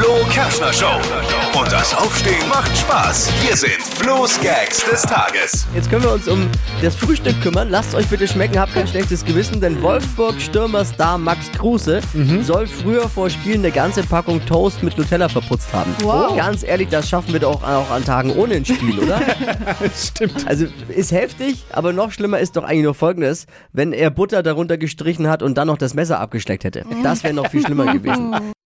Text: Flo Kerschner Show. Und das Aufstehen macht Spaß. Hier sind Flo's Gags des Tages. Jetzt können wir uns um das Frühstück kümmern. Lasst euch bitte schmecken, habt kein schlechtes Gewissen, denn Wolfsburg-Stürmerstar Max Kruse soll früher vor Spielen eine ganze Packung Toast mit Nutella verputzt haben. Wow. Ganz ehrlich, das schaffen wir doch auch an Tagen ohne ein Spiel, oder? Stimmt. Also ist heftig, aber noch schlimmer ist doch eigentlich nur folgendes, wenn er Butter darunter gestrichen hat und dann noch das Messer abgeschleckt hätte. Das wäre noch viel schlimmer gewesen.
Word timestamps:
Flo 0.00 0.24
Kerschner 0.30 0.72
Show. 0.72 0.98
Und 1.60 1.70
das 1.70 1.94
Aufstehen 1.94 2.48
macht 2.48 2.74
Spaß. 2.74 3.30
Hier 3.42 3.54
sind 3.54 3.82
Flo's 3.82 4.40
Gags 4.40 4.82
des 4.90 5.02
Tages. 5.02 5.66
Jetzt 5.74 5.90
können 5.90 6.04
wir 6.04 6.12
uns 6.12 6.26
um 6.26 6.48
das 6.80 6.94
Frühstück 6.96 7.38
kümmern. 7.42 7.68
Lasst 7.68 7.94
euch 7.94 8.06
bitte 8.06 8.26
schmecken, 8.26 8.58
habt 8.58 8.72
kein 8.72 8.88
schlechtes 8.88 9.22
Gewissen, 9.26 9.60
denn 9.60 9.82
Wolfsburg-Stürmerstar 9.82 11.18
Max 11.18 11.52
Kruse 11.52 12.00
soll 12.40 12.66
früher 12.66 13.10
vor 13.10 13.28
Spielen 13.28 13.58
eine 13.58 13.72
ganze 13.72 14.02
Packung 14.02 14.42
Toast 14.46 14.82
mit 14.82 14.96
Nutella 14.96 15.28
verputzt 15.28 15.70
haben. 15.74 15.94
Wow. 16.00 16.34
Ganz 16.34 16.62
ehrlich, 16.62 16.88
das 16.88 17.06
schaffen 17.06 17.34
wir 17.34 17.40
doch 17.40 17.62
auch 17.62 17.90
an 17.90 18.02
Tagen 18.02 18.32
ohne 18.32 18.54
ein 18.54 18.64
Spiel, 18.64 19.00
oder? 19.00 19.20
Stimmt. 19.94 20.48
Also 20.48 20.64
ist 20.88 21.12
heftig, 21.12 21.66
aber 21.72 21.92
noch 21.92 22.10
schlimmer 22.10 22.38
ist 22.38 22.56
doch 22.56 22.64
eigentlich 22.64 22.84
nur 22.84 22.94
folgendes, 22.94 23.46
wenn 23.74 23.92
er 23.92 24.08
Butter 24.08 24.42
darunter 24.42 24.78
gestrichen 24.78 25.28
hat 25.28 25.42
und 25.42 25.58
dann 25.58 25.66
noch 25.66 25.76
das 25.76 25.92
Messer 25.92 26.20
abgeschleckt 26.20 26.64
hätte. 26.64 26.86
Das 27.02 27.22
wäre 27.22 27.34
noch 27.34 27.50
viel 27.50 27.62
schlimmer 27.62 27.92
gewesen. 27.92 28.34